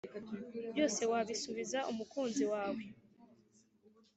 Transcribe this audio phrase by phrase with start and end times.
[0.71, 2.83] byose wabisubiza umukunzi wawe